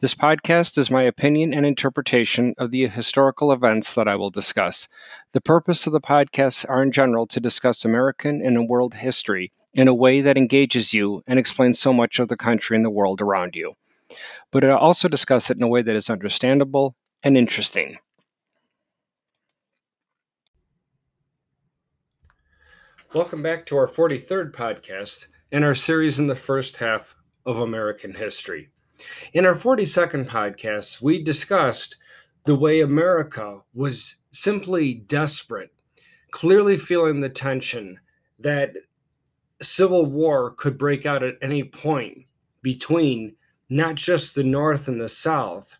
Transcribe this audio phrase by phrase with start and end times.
[0.00, 4.88] This podcast is my opinion and interpretation of the historical events that I will discuss.
[5.32, 9.88] The purpose of the podcasts are in general to discuss American and world history in
[9.88, 13.20] a way that engages you and explains so much of the country and the world
[13.20, 13.74] around you
[14.50, 17.98] but I also discuss it in a way that is understandable and interesting.
[23.14, 28.12] Welcome back to our 43rd podcast and our series in the first half of American
[28.12, 28.70] history.
[29.32, 31.96] In our 42nd podcast, we discussed
[32.44, 35.72] the way America was simply desperate,
[36.30, 37.98] clearly feeling the tension
[38.38, 38.76] that
[39.62, 42.26] civil war could break out at any point
[42.62, 43.34] between
[43.68, 45.76] not just the North and the South,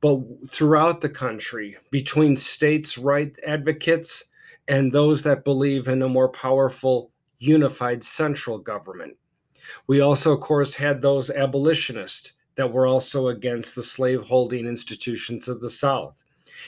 [0.00, 0.20] but
[0.50, 4.24] throughout the country between states' right advocates
[4.68, 9.16] and those that believe in a more powerful, unified central government.
[9.86, 15.60] We also, of course, had those abolitionists that were also against the slaveholding institutions of
[15.60, 16.22] the South.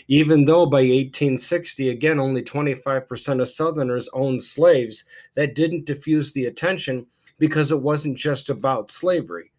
[0.07, 6.47] Even though by 1860, again, only 25% of Southerners owned slaves, that didn't diffuse the
[6.47, 7.07] attention
[7.39, 9.51] because it wasn't just about slavery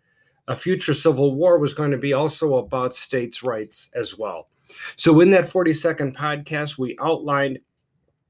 [0.50, 4.50] a future civil war was going to be also about states' rights as well.
[4.96, 7.60] So, in that 42nd podcast, we outlined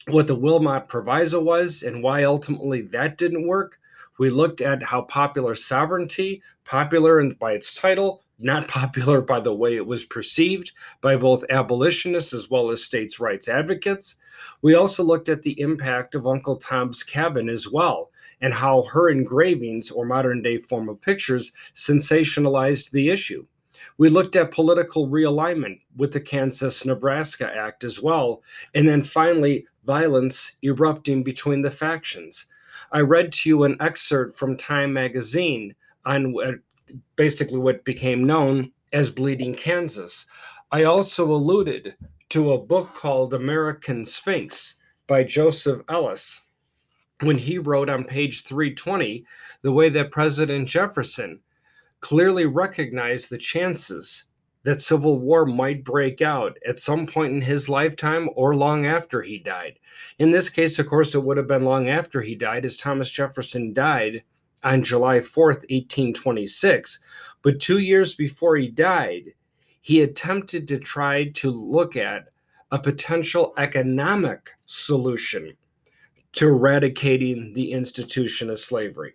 [0.08, 3.80] what the Wilmot Proviso was and why ultimately that didn't work.
[4.18, 9.54] We looked at how popular sovereignty, popular and by its title, not popular by the
[9.54, 14.16] way it was perceived by both abolitionists as well as states' rights advocates.
[14.62, 19.10] We also looked at the impact of Uncle Tom's Cabin as well and how her
[19.10, 23.46] engravings or modern day form of pictures sensationalized the issue.
[23.98, 29.66] We looked at political realignment with the Kansas Nebraska Act as well, and then finally,
[29.86, 32.46] violence erupting between the factions.
[32.92, 36.36] I read to you an excerpt from Time magazine on
[37.16, 40.26] basically what became known as Bleeding Kansas.
[40.72, 41.96] I also alluded
[42.30, 44.76] to a book called American Sphinx
[45.08, 46.42] by Joseph Ellis
[47.22, 49.26] when he wrote on page 320
[49.62, 51.40] the way that President Jefferson
[52.00, 54.26] clearly recognized the chances
[54.64, 59.22] that civil war might break out at some point in his lifetime or long after
[59.22, 59.80] he died.
[60.18, 63.10] In this case, of course, it would have been long after he died, as Thomas
[63.10, 64.24] Jefferson died
[64.64, 67.00] on July 4th, 1826.
[67.42, 69.34] But two years before he died,
[69.82, 72.30] he attempted to try to look at
[72.72, 75.54] a potential economic solution
[76.34, 79.14] to eradicating the institution of slavery.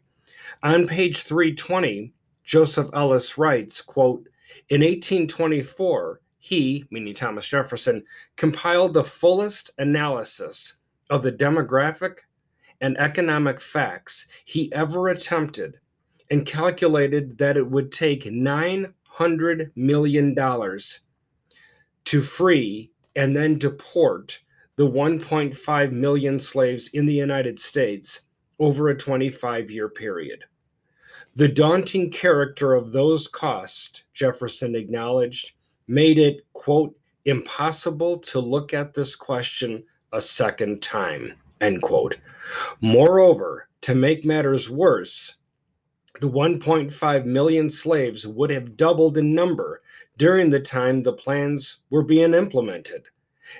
[0.62, 2.12] On page 320,
[2.42, 4.28] Joseph Ellis writes, quote,
[4.68, 8.04] in 1824, he, meaning Thomas Jefferson,
[8.36, 10.78] compiled the fullest analysis
[11.10, 12.18] of the demographic
[12.80, 15.78] and economic facts he ever attempted
[16.30, 20.34] and calculated that it would take $900 million
[22.04, 24.40] to free and then deport
[24.76, 28.22] the 1.5 million slaves in the United States
[28.58, 30.44] over a 25 year period.
[31.36, 35.52] The daunting character of those costs, Jefferson acknowledged,
[35.88, 39.82] made it, quote, impossible to look at this question
[40.12, 42.18] a second time, end quote.
[42.80, 45.36] Moreover, to make matters worse,
[46.20, 49.82] the 1.5 million slaves would have doubled in number
[50.16, 53.08] during the time the plans were being implemented.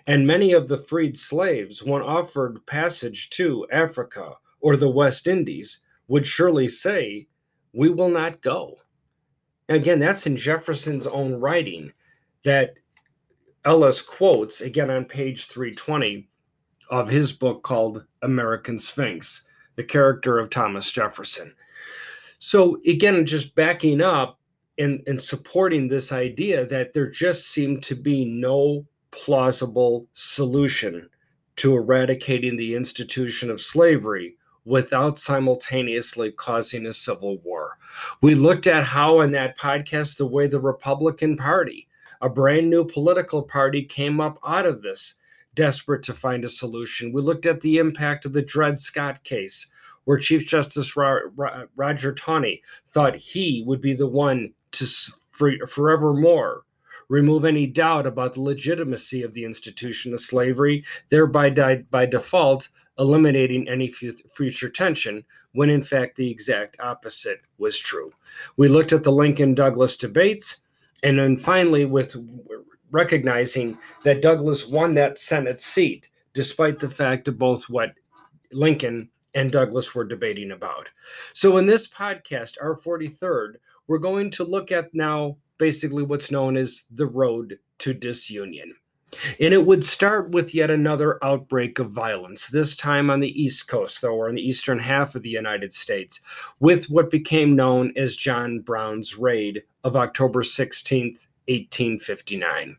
[0.07, 5.81] And many of the freed slaves, when offered passage to Africa or the West Indies,
[6.09, 7.27] would surely say,
[7.75, 8.79] We will not go.
[9.69, 11.93] Again, that's in Jefferson's own writing
[12.45, 12.75] that
[13.65, 16.29] Ellis quotes, again on page 320
[16.91, 21.55] of his book called American Sphinx, the character of Thomas Jefferson.
[22.39, 24.39] So, again, just backing up
[24.79, 31.09] and, and supporting this idea that there just seemed to be no plausible solution
[31.57, 37.79] to eradicating the institution of slavery without simultaneously causing a civil war.
[38.21, 41.89] We looked at how, in that podcast, the way the Republican Party,
[42.21, 45.15] a brand new political party, came up out of this,
[45.55, 47.13] desperate to find a solution.
[47.13, 49.71] We looked at the impact of the Dred Scott case,
[50.05, 54.87] where Chief Justice Roger Taney thought he would be the one to
[55.67, 56.65] forevermore
[57.09, 61.51] remove any doubt about the legitimacy of the institution of slavery, thereby
[61.91, 68.13] by default eliminating any future tension, when in fact the exact opposite was true.
[68.57, 70.61] We looked at the Lincoln Douglas debates,
[71.03, 72.17] and then finally, with
[72.91, 77.93] recognizing that Douglas won that Senate seat, despite the fact of both what
[78.53, 80.89] Lincoln and Douglas were debating about.
[81.33, 83.55] So, in this podcast, our 43rd,
[83.89, 88.75] we're going to look at now basically what's known as the road to disunion.
[89.41, 93.69] And it would start with yet another outbreak of violence, this time on the East
[93.69, 96.21] Coast, though, or in the eastern half of the United States,
[96.61, 101.17] with what became known as John Brown's Raid of October 16,
[101.47, 102.77] 1859.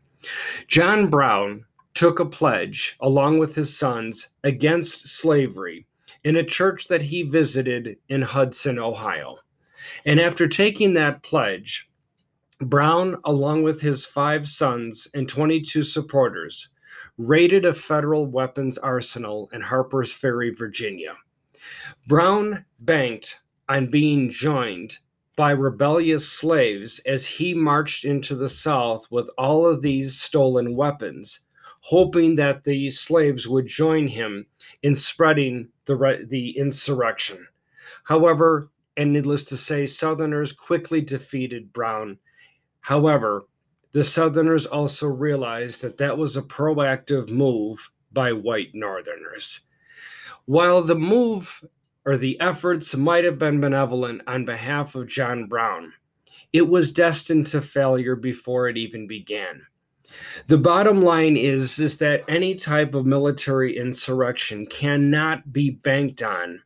[0.68, 5.86] John Brown took a pledge, along with his sons, against slavery
[6.24, 9.38] in a church that he visited in Hudson, Ohio.
[10.04, 11.88] And after taking that pledge,
[12.60, 16.70] Brown, along with his five sons and 22 supporters,
[17.18, 21.14] raided a federal weapons arsenal in Harper's Ferry, Virginia.
[22.08, 24.98] Brown banked on being joined
[25.36, 31.40] by rebellious slaves as he marched into the South with all of these stolen weapons,
[31.80, 34.46] hoping that the slaves would join him
[34.82, 37.46] in spreading the, the insurrection.
[38.04, 42.18] However, and needless to say, Southerners quickly defeated Brown
[42.86, 43.48] However,
[43.90, 49.62] the Southerners also realized that that was a proactive move by white Northerners.
[50.44, 51.64] While the move
[52.04, 55.94] or the efforts might have been benevolent on behalf of John Brown,
[56.52, 59.62] it was destined to failure before it even began.
[60.46, 66.62] The bottom line is, is that any type of military insurrection cannot be banked on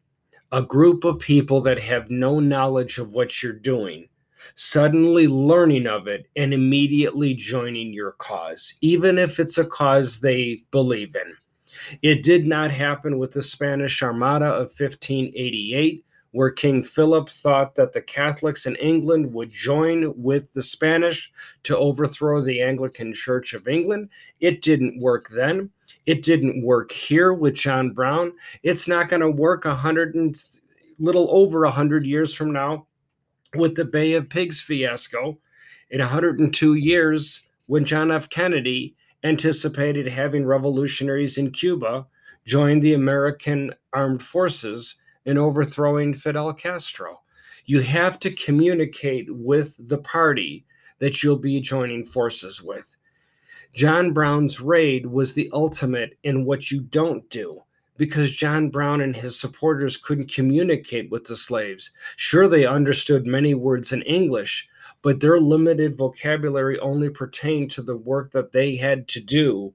[0.52, 4.10] a group of people that have no knowledge of what you're doing
[4.54, 10.62] suddenly learning of it and immediately joining your cause, even if it's a cause they
[10.70, 11.34] believe in.
[12.02, 17.92] It did not happen with the Spanish Armada of 1588, where King Philip thought that
[17.92, 21.32] the Catholics in England would join with the Spanish
[21.64, 24.10] to overthrow the Anglican Church of England.
[24.40, 25.70] It didn't work then.
[26.06, 28.32] It didn't work here with John Brown.
[28.62, 30.36] It's not going to work a hundred and
[30.98, 32.86] little over a hundred years from now
[33.54, 35.38] with the Bay of Pigs fiasco
[35.90, 38.28] in 102 years when John F.
[38.28, 38.94] Kennedy
[39.24, 42.06] anticipated having revolutionaries in Cuba
[42.46, 47.20] join the American armed forces in overthrowing Fidel Castro.
[47.66, 50.64] You have to communicate with the party
[50.98, 52.96] that you'll be joining forces with.
[53.74, 57.60] John Brown's raid was the ultimate in what you don't do
[58.00, 61.90] because John Brown and his supporters couldn't communicate with the slaves.
[62.16, 64.66] Sure, they understood many words in English,
[65.02, 69.74] but their limited vocabulary only pertained to the work that they had to do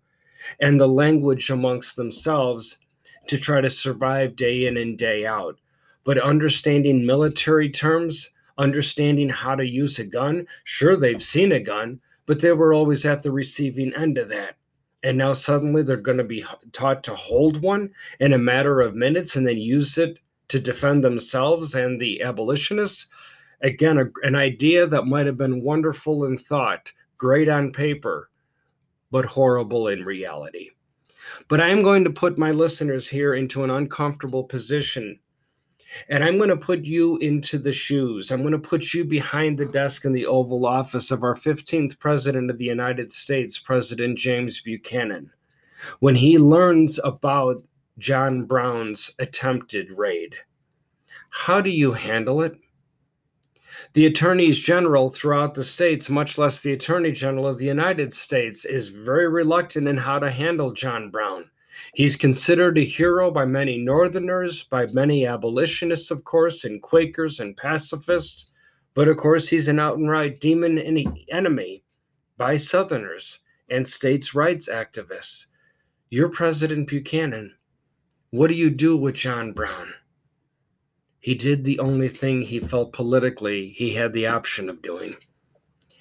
[0.60, 2.80] and the language amongst themselves
[3.28, 5.60] to try to survive day in and day out.
[6.04, 12.00] But understanding military terms, understanding how to use a gun, sure, they've seen a gun,
[12.26, 14.58] but they were always at the receiving end of that
[15.06, 18.96] and now suddenly they're going to be taught to hold one in a matter of
[18.96, 20.18] minutes and then use it
[20.48, 23.06] to defend themselves and the abolitionists.
[23.62, 28.32] Again, a, an idea that might have been wonderful in thought, great on paper,
[29.12, 30.72] but horrible in reality.
[31.50, 35.20] But I am going to put my listeners here into an uncomfortable position
[36.10, 38.32] and I'm going to put you into the shoes.
[38.32, 42.00] I'm going to put you behind the desk in the Oval Office of our 15th
[42.00, 45.32] President of the United States, President James Buchanan,
[46.00, 47.64] when he learns about
[47.98, 50.36] John Brown's attempted raid.
[51.30, 52.58] How do you handle it?
[53.94, 58.66] The attorneys general throughout the states, much less the attorney general of the United States,
[58.66, 61.50] is very reluctant in how to handle John Brown.
[61.94, 67.56] He's considered a hero by many Northerners, by many abolitionists, of course, and Quakers and
[67.56, 68.52] pacifists.
[68.94, 71.84] But of course, he's an outright demon and enemy
[72.38, 73.40] by Southerners
[73.70, 75.48] and states' rights activists.
[76.10, 77.56] You're President Buchanan.
[78.30, 79.94] What do you do with John Brown?
[81.20, 85.16] He did the only thing he felt politically he had the option of doing.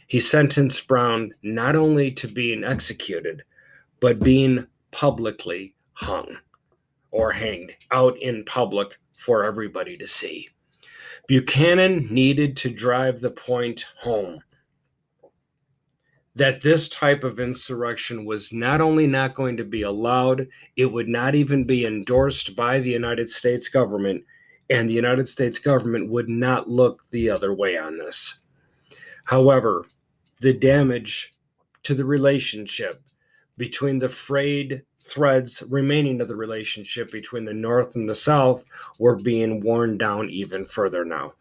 [0.06, 3.42] He sentenced Brown not only to being executed,
[4.00, 6.38] but being publicly hung
[7.10, 10.48] or hanged out in public for everybody to see.
[11.26, 14.40] Buchanan needed to drive the point home
[16.36, 20.46] that this type of insurrection was not only not going to be allowed,
[20.76, 24.22] it would not even be endorsed by the United States government,
[24.70, 28.40] and the United States government would not look the other way on this.
[29.24, 29.86] However,
[30.40, 31.32] the damage
[31.84, 33.00] to the relationship
[33.56, 38.64] between the frayed threads remaining of the relationship between the North and the South
[38.98, 41.34] were being worn down even further now.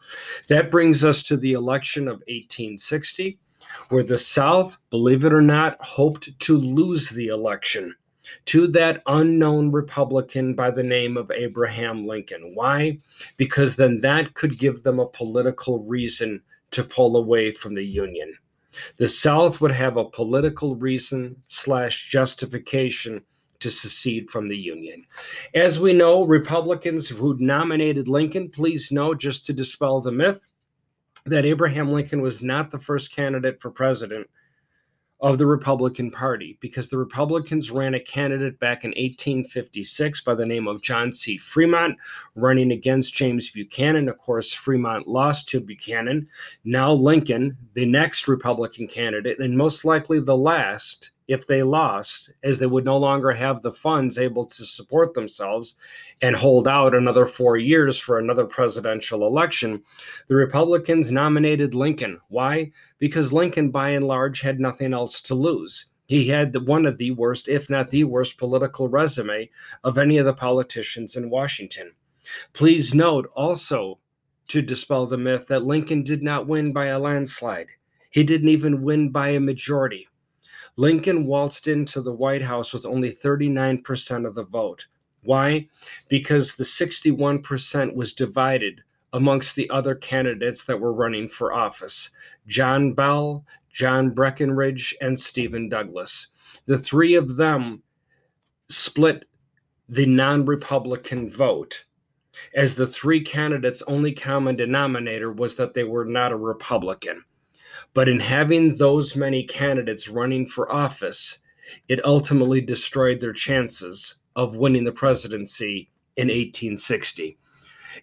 [0.47, 3.37] That brings us to the election of 1860,
[3.89, 7.95] where the South, believe it or not, hoped to lose the election
[8.45, 12.51] to that unknown Republican by the name of Abraham Lincoln.
[12.53, 12.97] Why?
[13.37, 16.41] Because then that could give them a political reason
[16.71, 18.33] to pull away from the Union.
[18.97, 23.21] The South would have a political reason slash justification
[23.59, 25.05] to secede from the Union.
[25.53, 30.45] As we know, Republicans who nominated Lincoln, please know, just to dispel the myth,
[31.25, 34.27] that Abraham Lincoln was not the first candidate for president
[35.21, 40.45] of the Republican Party because the Republicans ran a candidate back in 1856 by the
[40.45, 41.37] name of John C.
[41.37, 41.97] Fremont,
[42.35, 44.09] running against James Buchanan.
[44.09, 46.27] Of course, Fremont lost to Buchanan.
[46.65, 52.59] Now, Lincoln, the next Republican candidate, and most likely the last, if they lost, as
[52.59, 55.75] they would no longer have the funds able to support themselves
[56.21, 59.81] and hold out another four years for another presidential election,
[60.27, 62.19] the Republicans nominated Lincoln.
[62.29, 62.71] Why?
[62.99, 65.87] Because Lincoln, by and large, had nothing else to lose.
[66.07, 69.49] He had one of the worst, if not the worst, political resume
[69.83, 71.93] of any of the politicians in Washington.
[72.53, 73.99] Please note also
[74.49, 77.67] to dispel the myth that Lincoln did not win by a landslide.
[78.11, 80.07] He didn't even win by a majority.
[80.75, 84.87] Lincoln waltzed into the White House with only 39% of the vote.
[85.23, 85.67] Why?
[86.09, 88.81] Because the 61% was divided
[89.13, 92.09] amongst the other candidates that were running for office
[92.47, 96.27] John Bell, John Breckinridge, and Stephen Douglas.
[96.65, 97.83] The three of them
[98.69, 99.25] split
[99.87, 101.85] the non Republican vote,
[102.55, 107.23] as the three candidates' only common denominator was that they were not a Republican.
[107.93, 111.39] But in having those many candidates running for office,
[111.87, 117.37] it ultimately destroyed their chances of winning the presidency in 1860.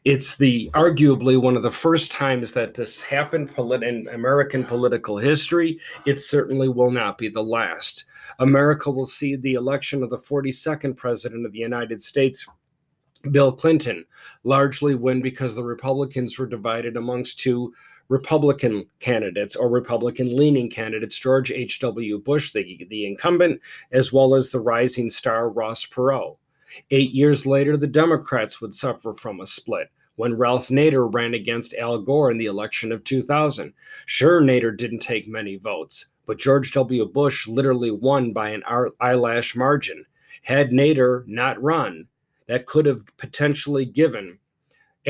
[0.04, 5.80] It's the arguably one of the first times that this happened in American political history.
[6.06, 8.04] It certainly will not be the last.
[8.38, 12.46] America will see the election of the 42nd president of the United States
[13.32, 14.06] Bill Clinton
[14.44, 17.74] largely win because the Republicans were divided amongst two
[18.10, 22.18] Republican candidates or Republican leaning candidates, George H.W.
[22.18, 23.60] Bush, the, the incumbent,
[23.92, 26.36] as well as the rising star Ross Perot.
[26.90, 31.74] Eight years later, the Democrats would suffer from a split when Ralph Nader ran against
[31.74, 33.72] Al Gore in the election of 2000.
[34.06, 37.06] Sure, Nader didn't take many votes, but George W.
[37.06, 38.64] Bush literally won by an
[39.00, 40.04] eyelash margin.
[40.42, 42.08] Had Nader not run,
[42.48, 44.39] that could have potentially given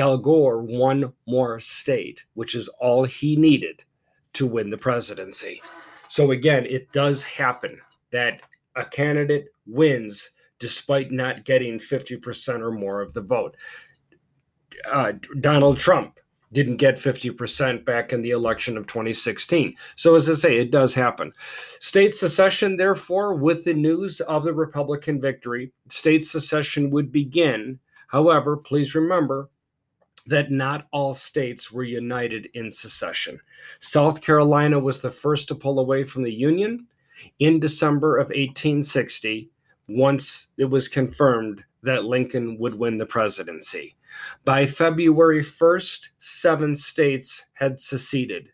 [0.01, 3.85] Al Gore one more state, which is all he needed
[4.33, 5.63] to win the presidency.
[6.09, 7.79] So again, it does happen
[8.11, 8.43] that
[8.77, 13.57] a candidate wins despite not getting 50% or more of the vote.
[14.91, 16.19] Uh, Donald Trump
[16.53, 19.77] didn't get 50% back in the election of 2016.
[19.97, 21.33] So, as I say, it does happen.
[21.79, 27.79] State secession, therefore, with the news of the Republican victory, state secession would begin.
[28.09, 29.49] However, please remember,
[30.31, 33.41] that not all states were united in secession.
[33.81, 36.87] South Carolina was the first to pull away from the Union
[37.41, 39.51] in December of 1860,
[39.89, 43.97] once it was confirmed that Lincoln would win the presidency.
[44.45, 48.51] By February 1st, seven states had seceded.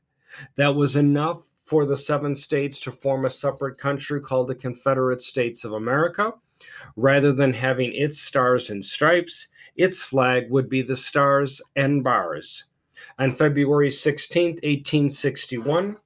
[0.57, 5.21] That was enough for the seven states to form a separate country called the Confederate
[5.21, 6.33] States of America.
[6.97, 12.65] Rather than having its stars and stripes, its flag would be the Stars and Bars.
[13.19, 15.97] On February 16, 1861,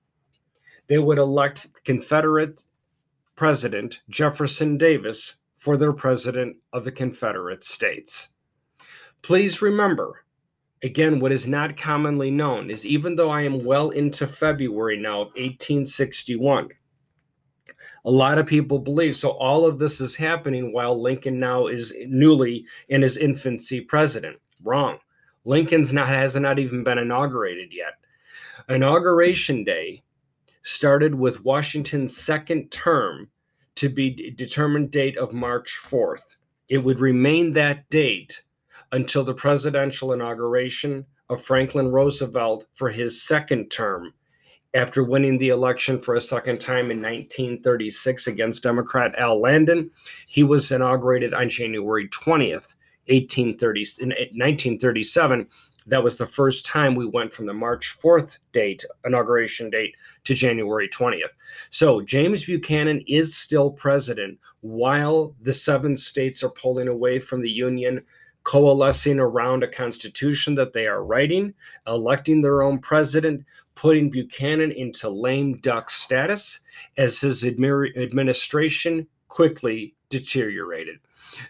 [0.89, 2.63] they would elect Confederate
[3.37, 8.29] President Jefferson Davis for their President of the Confederate States.
[9.23, 10.25] Please remember,
[10.83, 15.23] again, what is not commonly known is even though I am well into February now
[15.23, 16.71] of 1861,
[18.05, 19.17] a lot of people believe.
[19.17, 24.39] So all of this is happening while Lincoln now is newly in his infancy president.
[24.63, 24.99] Wrong.
[25.45, 27.95] Lincoln's not has not even been inaugurated yet.
[28.69, 30.03] Inauguration day
[30.63, 33.29] started with Washington's second term
[33.77, 36.37] to be determined date of March 4th.
[36.69, 38.43] It would remain that date
[38.93, 44.13] until the presidential inauguration of Franklin Roosevelt for his second term
[44.75, 49.91] after winning the election for a second time in 1936 against Democrat Al Landon.
[50.29, 52.75] He was inaugurated on January 20th,
[53.07, 55.49] 1830, 1937,
[55.87, 60.35] That was the first time we went from the March 4th date, inauguration date, to
[60.35, 61.33] January 20th.
[61.71, 67.51] So James Buchanan is still president while the seven states are pulling away from the
[67.51, 68.03] Union,
[68.45, 71.55] coalescing around a constitution that they are writing,
[71.87, 73.45] electing their own president,
[73.75, 76.61] putting Buchanan into lame duck status
[76.97, 80.99] as his administration quickly deteriorated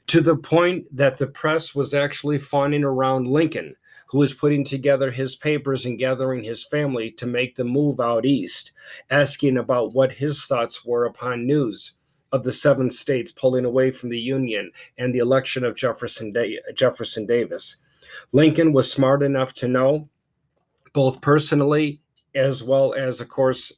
[0.06, 3.74] to the point that the press was actually fawning around Lincoln,
[4.06, 8.26] who was putting together his papers and gathering his family to make the move out
[8.26, 8.72] east,
[9.10, 11.92] asking about what his thoughts were upon news
[12.32, 16.60] of the seven states pulling away from the Union and the election of Jefferson, da-
[16.74, 17.78] Jefferson Davis.
[18.32, 20.08] Lincoln was smart enough to know,
[20.92, 22.00] both personally
[22.34, 23.72] as well as, of course,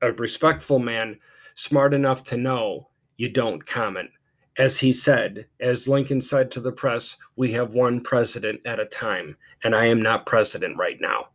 [0.00, 1.18] a respectful man,
[1.54, 4.10] smart enough to know you don't comment
[4.58, 8.84] as he said, as Lincoln said to the press, we have one president at a
[8.84, 11.28] time, and I am not president right now.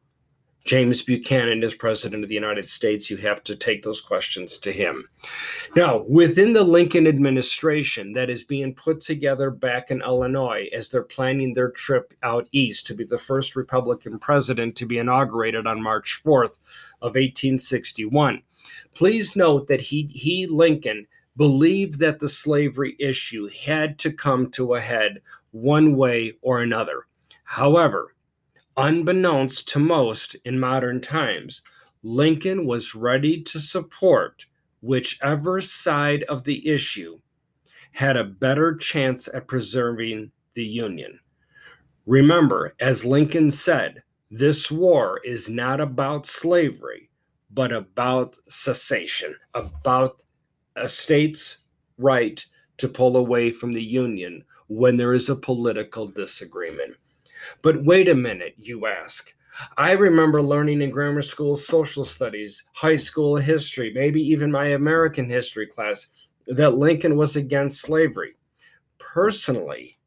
[0.68, 3.10] James Buchanan is president of the United States.
[3.10, 5.08] You have to take those questions to him.
[5.78, 11.04] Now, within the Lincoln administration that is being put together back in Illinois as they're
[11.04, 15.82] planning their trip out east to be the first Republican president to be inaugurated on
[15.82, 16.58] March 4th
[17.02, 18.42] of 1861.
[18.94, 21.08] Please note that he, he Lincoln,
[21.38, 25.22] believed that the slavery issue had to come to a head
[25.52, 27.08] one way or another.
[27.46, 28.16] However,
[28.78, 31.64] unbeknownst to most in modern times,
[32.04, 34.46] Lincoln was ready to support
[34.82, 37.20] whichever side of the issue
[37.92, 41.20] had a better chance at preserving the Union.
[42.06, 47.10] Remember, as Lincoln said, this war is not about slavery,
[47.52, 50.24] but about secession, about
[50.76, 51.64] a state's
[51.98, 52.46] right
[52.78, 56.96] to pull away from the Union when there is a political disagreement.
[57.62, 59.34] But wait a minute, you ask.
[59.78, 65.30] I remember learning in grammar school social studies, high school history, maybe even my American
[65.30, 66.08] history class,
[66.48, 68.36] that Lincoln was against slavery.
[69.00, 69.98] Personally,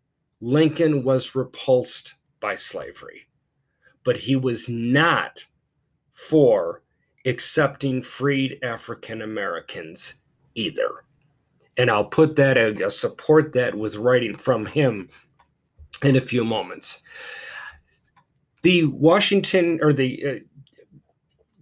[0.40, 3.26] Lincoln was repulsed by slavery,
[4.04, 5.44] but he was not
[6.12, 6.82] for
[7.26, 10.22] accepting freed African Americans
[10.54, 11.04] either.
[11.76, 15.08] And I'll put that, I'll support that with writing from him
[16.02, 17.02] in a few moments.
[18.62, 20.34] The Washington or the uh,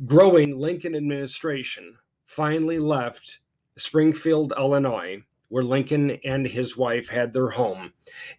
[0.04, 1.96] growing Lincoln administration
[2.26, 3.40] finally left
[3.76, 7.92] Springfield, Illinois, where Lincoln and his wife had their home,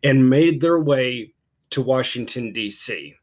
[0.03, 1.33] and made their way
[1.71, 3.15] to Washington, D.C.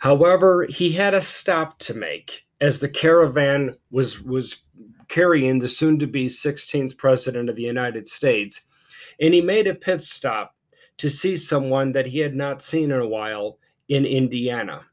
[0.00, 4.58] However, he had a stop to make as the caravan was was
[5.08, 8.62] carrying the soon to be 16th president of the United States,
[9.20, 10.54] and he made a pit stop
[11.02, 14.86] to see someone that he had not seen in a while in Indiana.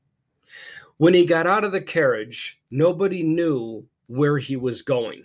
[0.97, 5.21] When he got out of the carriage, nobody knew where he was going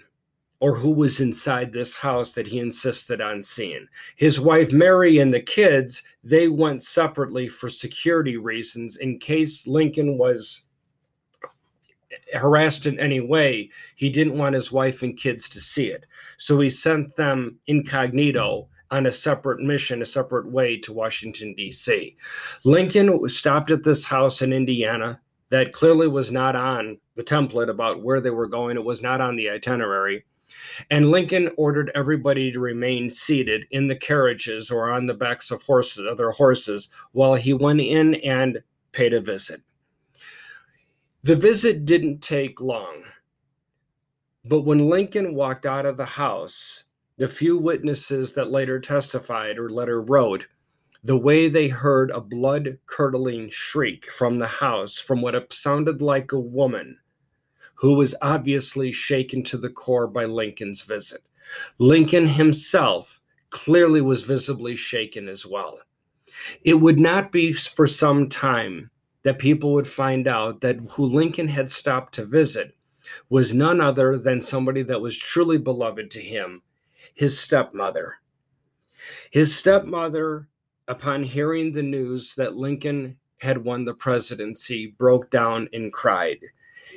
[0.60, 3.88] or who was inside this house that he insisted on seeing.
[4.16, 10.18] His wife Mary and the kids, they went separately for security reasons in case Lincoln
[10.18, 10.66] was
[12.34, 16.04] harassed in any way, he didn't want his wife and kids to see it.
[16.36, 22.16] So he sent them incognito on a separate mission, a separate way to Washington, D.C.
[22.64, 28.02] Lincoln stopped at this house in Indiana that clearly was not on the template about
[28.02, 30.24] where they were going, it was not on the itinerary.
[30.90, 35.62] And Lincoln ordered everybody to remain seated in the carriages or on the backs of
[35.62, 39.60] horses, other horses, while he went in and paid a visit.
[41.22, 43.02] The visit didn't take long.
[44.44, 46.84] But when Lincoln walked out of the house,
[47.16, 50.46] the few witnesses that later testified or later wrote,
[51.04, 56.32] the way they heard a blood curdling shriek from the house from what sounded like
[56.32, 56.98] a woman
[57.74, 61.20] who was obviously shaken to the core by Lincoln's visit.
[61.78, 65.78] Lincoln himself clearly was visibly shaken as well.
[66.64, 68.90] It would not be for some time
[69.22, 72.74] that people would find out that who Lincoln had stopped to visit
[73.28, 76.62] was none other than somebody that was truly beloved to him,
[77.14, 78.16] his stepmother.
[79.30, 80.48] His stepmother,
[80.88, 86.38] upon hearing the news that Lincoln had won the presidency, broke down and cried.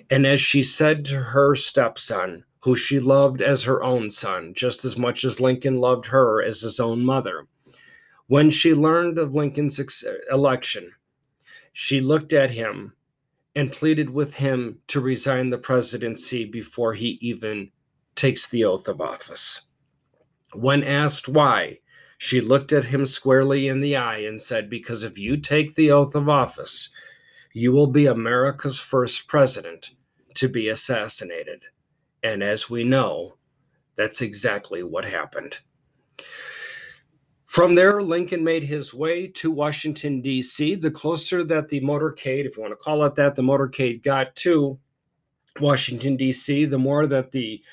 [0.09, 4.85] And as she said to her stepson, who she loved as her own son, just
[4.85, 7.47] as much as Lincoln loved her as his own mother,
[8.27, 9.79] when she learned of Lincoln's
[10.31, 10.91] election,
[11.73, 12.93] she looked at him
[13.55, 17.71] and pleaded with him to resign the presidency before he even
[18.15, 19.66] takes the oath of office.
[20.53, 21.79] When asked why,
[22.17, 25.91] she looked at him squarely in the eye and said, Because if you take the
[25.91, 26.89] oath of office,
[27.53, 29.91] you will be America's first president
[30.35, 31.65] to be assassinated.
[32.23, 33.37] And as we know,
[33.95, 35.59] that's exactly what happened.
[37.45, 40.75] From there, Lincoln made his way to Washington, D.C.
[40.75, 44.35] The closer that the motorcade, if you want to call it that, the motorcade got
[44.37, 44.77] to
[45.59, 47.63] Washington, D.C., the more that the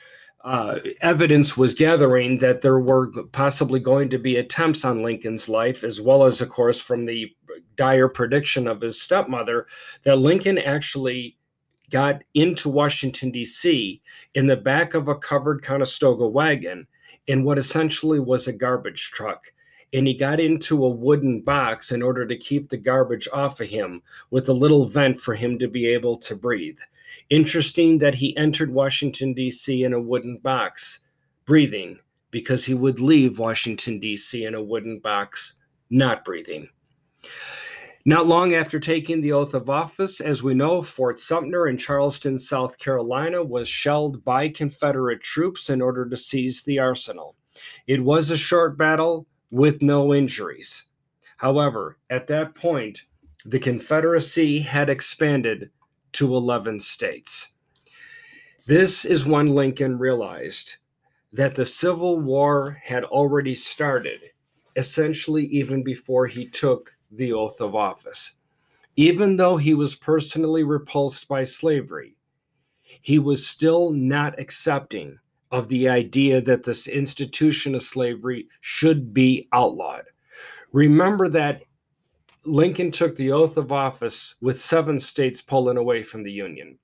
[0.45, 5.83] uh, evidence was gathering that there were possibly going to be attempts on Lincoln's life,
[5.83, 7.35] as well as, of course, from the
[7.77, 9.67] dire prediction of his stepmother,
[10.03, 11.39] that Lincoln actually
[11.91, 14.03] got into Washington, D.C.
[14.35, 16.87] in the back of a covered Conestoga wagon
[17.27, 19.47] in what essentially was a garbage truck.
[19.95, 23.69] And he got into a wooden box in order to keep the garbage off of
[23.69, 26.79] him with a little vent for him to be able to breathe.
[27.31, 29.85] Interesting that he entered Washington, D.C.
[29.85, 30.99] in a wooden box,
[31.45, 32.01] breathing,
[32.33, 34.45] because he would leave Washington, D.C.
[34.45, 35.55] in a wooden box,
[35.91, 36.69] not breathing.
[38.05, 42.37] Not long after taking the oath of office, as we know, Fort Sumter in Charleston,
[42.37, 47.37] South Carolina was shelled by Confederate troops in order to seize the arsenal.
[47.87, 50.89] It was a short battle with no injuries.
[51.37, 53.05] However, at that point,
[53.45, 55.71] the Confederacy had expanded
[56.11, 57.55] to 11 states.
[58.67, 60.79] This is when Lincoln realized
[61.33, 64.23] that the Civil War had already started,
[64.75, 68.33] essentially, even before he took the oath of office.
[68.97, 72.17] Even though he was personally repulsed by slavery,
[73.03, 75.17] he was still not accepting
[75.55, 80.03] of the idea that this institution of slavery should be outlawed.
[80.73, 81.63] Remember that
[82.45, 86.77] Lincoln took the oath of office with seven states pulling away from the Union.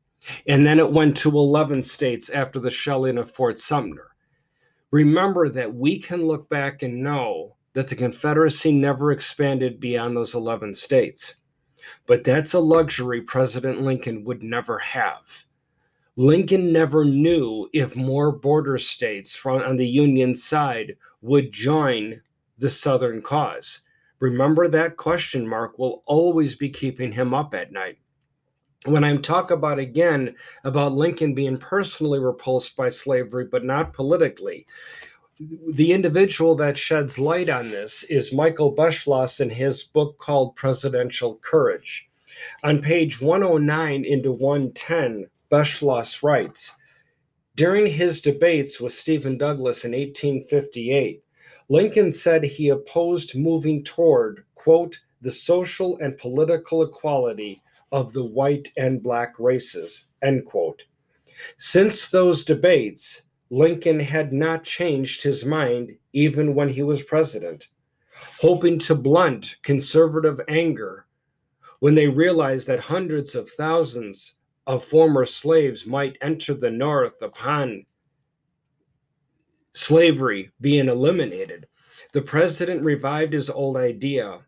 [0.46, 4.14] And then it went to 11 states after the shelling of Fort Sumter.
[4.92, 10.36] Remember that we can look back and know that the Confederacy never expanded beyond those
[10.36, 11.40] 11 states.
[12.06, 15.46] But that's a luxury President Lincoln would never have.
[16.16, 22.20] Lincoln never knew if more border states from on the Union side would join
[22.58, 23.80] the Southern cause.
[24.18, 27.98] Remember that question mark will always be keeping him up at night.
[28.86, 34.66] When I talk about again about Lincoln being personally repulsed by slavery, but not politically,
[35.72, 41.36] the individual that sheds light on this is Michael Beschloss in his book called Presidential
[41.36, 42.08] Courage.
[42.62, 46.76] On page 109 into 110, Beschloss writes
[47.56, 51.22] During his debates with Stephen Douglas in 1858,
[51.68, 58.72] Lincoln said he opposed moving toward, quote, the social and political equality of the white
[58.76, 60.84] and black races, end quote.
[61.58, 67.68] Since those debates, Lincoln had not changed his mind even when he was president,
[68.38, 71.06] hoping to blunt conservative anger
[71.80, 77.84] when they realized that hundreds of thousands of former slaves might enter the North upon
[79.72, 81.66] slavery being eliminated.
[82.12, 84.40] The president revived his old idea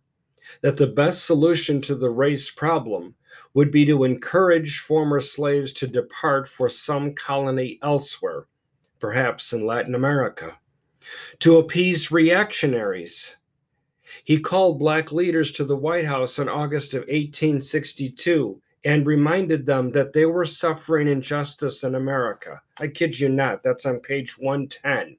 [0.60, 3.14] that the best solution to the race problem
[3.54, 8.46] would be to encourage former slaves to depart for some colony elsewhere
[9.02, 10.56] perhaps in Latin America,
[11.40, 13.36] to appease reactionaries.
[14.22, 19.90] He called black leaders to the White House in August of 1862 and reminded them
[19.90, 22.60] that they were suffering injustice in America.
[22.78, 25.16] I kid you not, that's on page 110.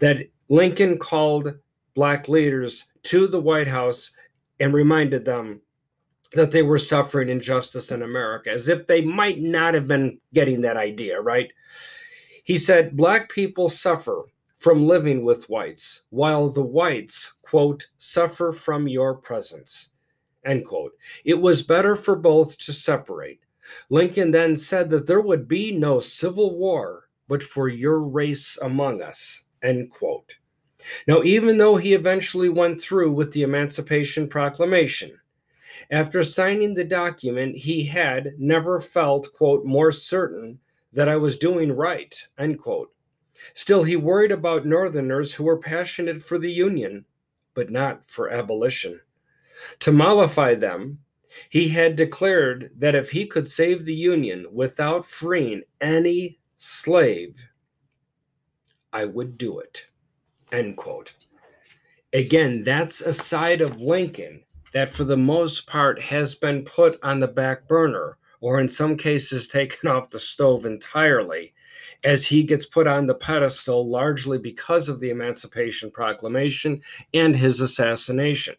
[0.00, 1.54] That Lincoln called
[1.94, 4.10] black leaders to the White House
[4.60, 5.60] and reminded them
[6.34, 10.60] that they were suffering injustice in America, as if they might not have been getting
[10.62, 11.50] that idea, right?
[12.44, 14.24] He said, Black people suffer
[14.58, 19.90] from living with whites, while the whites, quote, suffer from your presence,
[20.44, 20.92] end quote.
[21.24, 23.40] It was better for both to separate.
[23.90, 29.02] Lincoln then said that there would be no civil war but for your race among
[29.02, 30.34] us, end quote.
[31.08, 35.18] Now, even though he eventually went through with the Emancipation Proclamation,
[35.90, 40.58] after signing the document, he had never felt, quote, more certain
[40.92, 42.92] that I was doing right, end quote.
[43.54, 47.04] Still, he worried about Northerners who were passionate for the Union,
[47.54, 49.00] but not for abolition.
[49.80, 50.98] To mollify them,
[51.50, 57.44] he had declared that if he could save the Union without freeing any slave,
[58.92, 59.86] I would do it.
[60.52, 61.12] End quote.
[62.12, 67.18] Again, that's a side of Lincoln that, for the most part, has been put on
[67.18, 71.54] the back burner or in some cases taken off the stove entirely,
[72.02, 76.80] as he gets put on the pedestal largely because of the Emancipation Proclamation
[77.12, 78.54] and his assassination.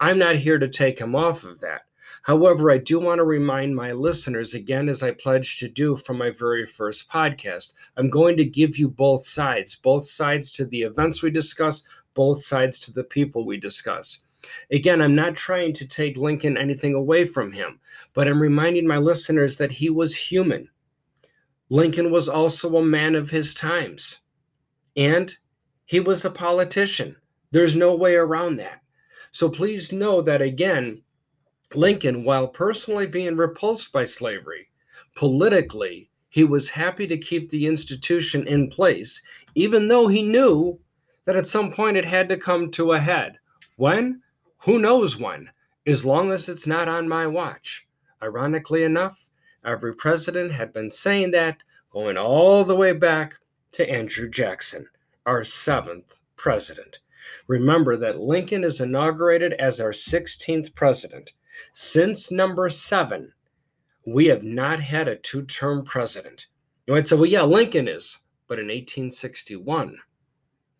[0.00, 1.82] I'm not here to take him off of that.
[2.22, 6.18] However, I do want to remind my listeners, again, as I pledged to do from
[6.18, 10.82] my very first podcast, I'm going to give you both sides, both sides to the
[10.82, 14.24] events we discuss, both sides to the people we discuss.
[14.70, 17.78] Again, I'm not trying to take Lincoln anything away from him,
[18.14, 20.68] but I'm reminding my listeners that he was human.
[21.70, 24.22] Lincoln was also a man of his times,
[24.96, 25.36] and
[25.84, 27.16] he was a politician.
[27.50, 28.80] There's no way around that.
[29.32, 31.02] So please know that again,
[31.74, 34.70] Lincoln, while personally being repulsed by slavery,
[35.14, 39.22] politically, he was happy to keep the institution in place,
[39.54, 40.78] even though he knew
[41.26, 43.38] that at some point it had to come to a head.
[43.76, 44.22] When?
[44.62, 45.50] Who knows when,
[45.86, 47.86] as long as it's not on my watch.
[48.22, 49.18] Ironically enough,
[49.68, 53.38] every president had been saying that going all the way back
[53.72, 54.88] to Andrew Jackson,
[55.26, 57.00] our seventh president.
[57.46, 61.32] Remember that Lincoln is inaugurated as our 16th president.
[61.74, 63.34] Since number seven,
[64.06, 66.46] we have not had a two term president.
[66.86, 69.98] You might say, well, yeah, Lincoln is, but in 1861,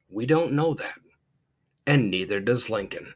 [0.08, 0.98] we don't know that.
[1.86, 3.12] And neither does Lincoln.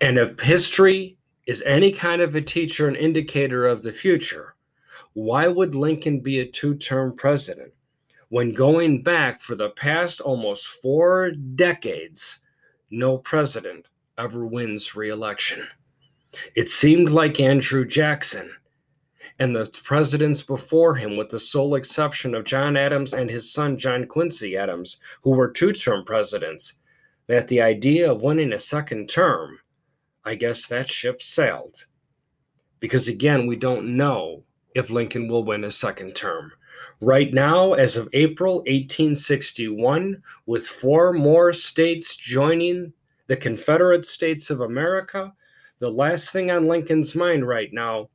[0.00, 4.54] And if history is any kind of a teacher and indicator of the future,
[5.14, 7.72] why would Lincoln be a two term president
[8.28, 12.40] when going back for the past almost four decades,
[12.90, 13.86] no president
[14.18, 15.66] ever wins re election?
[16.54, 18.54] It seemed like Andrew Jackson
[19.40, 23.76] and the presidents before him, with the sole exception of John Adams and his son
[23.76, 26.74] John Quincy Adams, who were two term presidents,
[27.26, 29.58] that the idea of winning a second term,
[30.24, 31.86] I guess that ship sailed.
[32.78, 34.44] Because again, we don't know
[34.74, 36.52] if Lincoln will win a second term.
[37.00, 42.92] Right now, as of April 1861, with four more states joining
[43.26, 45.32] the Confederate States of America,
[45.78, 48.10] the last thing on Lincoln's mind right now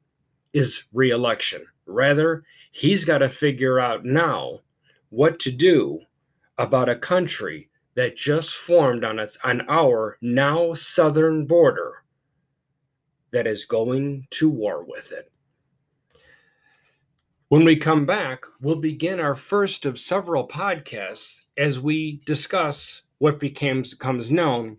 [0.53, 1.65] is reelection.
[1.85, 4.59] Rather, he's got to figure out now
[5.09, 5.99] what to do
[6.57, 12.03] about a country that just formed on its on our now southern border
[13.31, 15.31] that is going to war with it.
[17.55, 23.39] When we come back, we'll begin our first of several podcasts as we discuss what
[23.39, 24.75] becomes, becomes known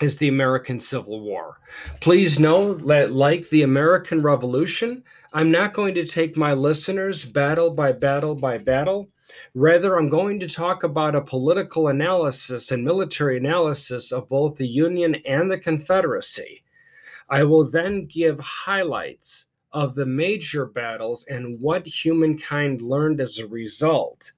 [0.00, 1.58] as the American Civil War.
[2.00, 7.70] Please know that, like the American Revolution, I'm not going to take my listeners battle
[7.70, 9.10] by battle by battle.
[9.54, 14.68] Rather, I'm going to talk about a political analysis and military analysis of both the
[14.68, 16.62] Union and the Confederacy.
[17.28, 23.46] I will then give highlights of the major battles and what humankind learned as a
[23.46, 24.32] result,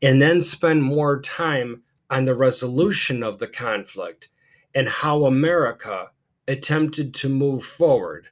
[0.00, 4.30] and then spend more time on the resolution of the conflict
[4.74, 6.06] and how America
[6.48, 8.28] attempted to move forward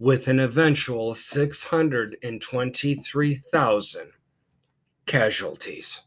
[0.00, 4.10] with an eventual 623,000
[5.06, 6.02] casualties.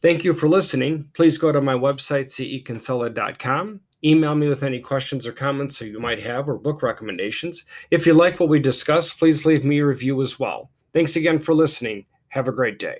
[0.00, 1.08] Thank you for listening.
[1.12, 3.80] Please go to my website, cekinsella.com.
[4.04, 7.64] Email me with any questions or comments that you might have or book recommendations.
[7.90, 10.70] If you like what we discussed, please leave me a review as well.
[10.92, 12.06] Thanks again for listening.
[12.28, 12.98] Have a great day.